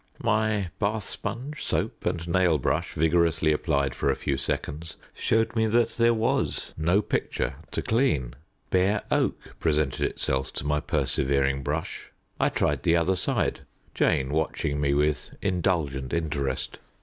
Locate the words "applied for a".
3.51-4.15